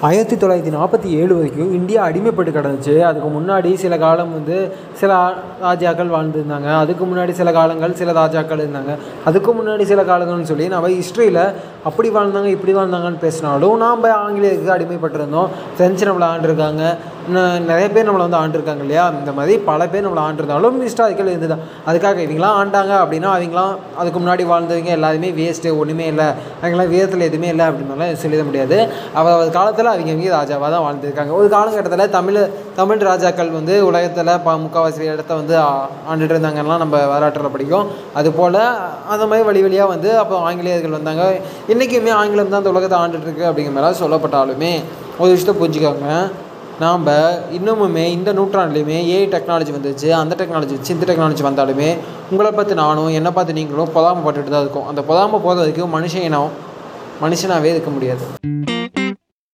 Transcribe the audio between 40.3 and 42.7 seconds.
ஆங்கிலேயர்கள் வந்தாங்க. இன்றைக்குமே ஆங்கிலம் தான்